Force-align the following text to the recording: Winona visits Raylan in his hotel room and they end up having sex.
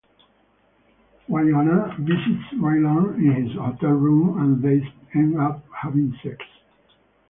Winona 1.27 1.95
visits 1.99 2.51
Raylan 2.55 3.17
in 3.17 3.45
his 3.47 3.55
hotel 3.55 3.91
room 3.91 4.39
and 4.41 4.59
they 4.63 4.81
end 5.13 5.39
up 5.39 5.63
having 5.83 6.11
sex. 6.23 6.43